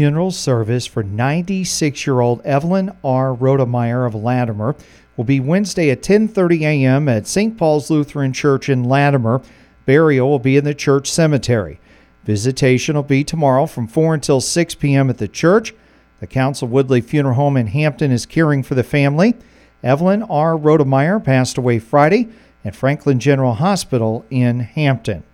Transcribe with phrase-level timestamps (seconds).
[0.00, 3.36] funeral service for 96 year old Evelyn R.
[3.36, 4.74] Rodemeyer of Latimer
[5.14, 7.06] will be Wednesday at 10:30 a.m.
[7.06, 7.58] at St.
[7.58, 9.42] Paul's Lutheran Church in Latimer.
[9.84, 11.78] Burial will be in the church cemetery.
[12.24, 15.10] Visitation will be tomorrow from 4 until 6 p.m.
[15.10, 15.74] at the church.
[16.20, 19.34] The Council Woodley Funeral Home in Hampton is caring for the family.
[19.82, 20.56] Evelyn R.
[20.56, 22.30] Rodemeyer passed away Friday
[22.64, 25.24] at Franklin General Hospital in Hampton.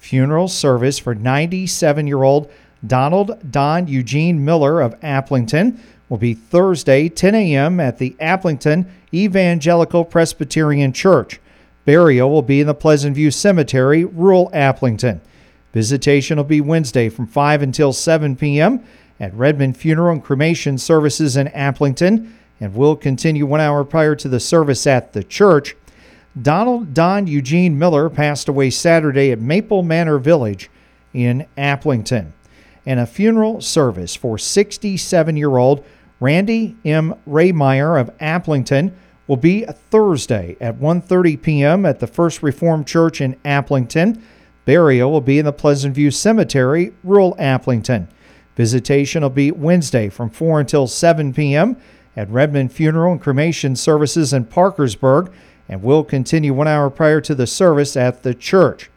[0.00, 2.50] Funeral service for 97 year old
[2.86, 5.78] Donald Don Eugene Miller of Aplington
[6.08, 7.80] will be Thursday, 10 a.m.
[7.80, 11.40] at the Aplington Evangelical Presbyterian Church.
[11.84, 15.20] Burial will be in the Pleasant View Cemetery, rural Aplington.
[15.72, 18.84] Visitation will be Wednesday from 5 until 7 p.m.
[19.18, 24.28] at Redmond Funeral and Cremation Services in Aplington and will continue one hour prior to
[24.28, 25.76] the service at the church.
[26.40, 30.70] Donald Don Eugene Miller passed away Saturday at Maple Manor Village
[31.12, 32.32] in Aplington.
[32.86, 35.84] And a funeral service for 67 year old
[36.20, 37.14] Randy M.
[37.28, 38.92] Raymeyer of Aplington
[39.26, 41.86] will be Thursday at 1:30 p.m.
[41.86, 44.20] at the First Reformed Church in Aplington.
[44.64, 48.08] Burial will be in the Pleasant View Cemetery, rural Aplington.
[48.56, 51.76] Visitation will be Wednesday from 4 until 7 p.m.
[52.16, 55.32] at Redmond Funeral and Cremation Services in Parkersburg
[55.68, 58.90] and will continue one hour prior to the service at the church.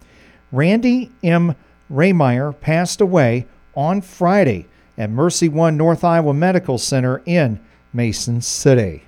[0.52, 1.56] Randy M.
[1.92, 7.60] Raymeyer passed away on Friday at Mercy One North Iowa Medical Center in
[7.94, 9.04] Mason City.